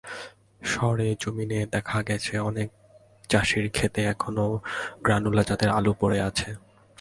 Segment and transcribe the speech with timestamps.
[0.61, 2.69] সরেজমিনে দেখা গেছে, অনেক
[3.29, 4.45] চাষির খেতে এখনো
[5.03, 6.49] গ্রানুলা জাতের আলু পড়ে আছে।